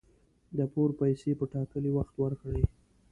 د 0.57 0.59
پور 0.73 0.89
پیسي 0.99 1.31
په 1.39 1.45
ټاکلي 1.53 1.91
وخت 1.97 2.13
ورکړئ 2.17 2.61